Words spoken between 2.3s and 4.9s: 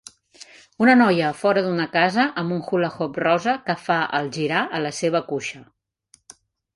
amb un hula hoop rosa que fa el girar a